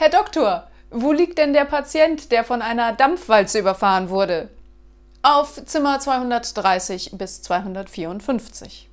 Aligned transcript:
Herr 0.00 0.08
Doktor, 0.08 0.66
wo 0.90 1.12
liegt 1.12 1.36
denn 1.36 1.52
der 1.52 1.66
Patient, 1.66 2.32
der 2.32 2.42
von 2.42 2.62
einer 2.62 2.94
Dampfwalze 2.94 3.58
überfahren 3.58 4.08
wurde? 4.08 4.48
Auf 5.20 5.62
Zimmer 5.66 6.00
230 6.00 7.18
bis 7.18 7.42
254. 7.42 8.89